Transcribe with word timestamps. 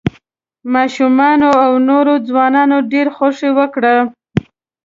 ماشومانو 0.73 1.49
او 1.65 1.71
نوو 1.87 2.13
ځوانانو 2.27 2.77
ډېره 2.91 3.11
خوښي 3.17 3.49
وکړه. 3.59 3.95